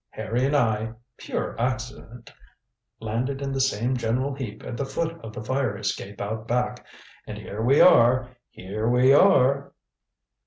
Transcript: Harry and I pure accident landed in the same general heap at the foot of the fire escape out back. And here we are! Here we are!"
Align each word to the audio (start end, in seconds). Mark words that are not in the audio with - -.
Harry 0.09 0.47
and 0.47 0.55
I 0.55 0.93
pure 1.17 1.55
accident 1.61 2.33
landed 2.99 3.39
in 3.39 3.51
the 3.51 3.61
same 3.61 3.95
general 3.95 4.33
heap 4.33 4.63
at 4.63 4.75
the 4.75 4.83
foot 4.83 5.23
of 5.23 5.31
the 5.31 5.43
fire 5.43 5.77
escape 5.77 6.19
out 6.19 6.47
back. 6.47 6.83
And 7.27 7.37
here 7.37 7.61
we 7.61 7.81
are! 7.81 8.35
Here 8.49 8.89
we 8.89 9.13
are!" 9.13 9.73